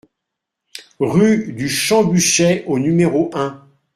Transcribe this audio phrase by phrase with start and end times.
[0.99, 3.63] Rue du Champ Buchet au numéro un